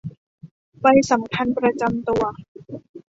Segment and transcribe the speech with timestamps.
[0.81, 2.23] ใบสำคัญประจำตัว